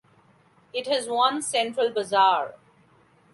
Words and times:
It 0.73 0.87
has 0.87 1.07
one 1.07 1.43
central 1.43 1.91
bazaar. 1.91 2.55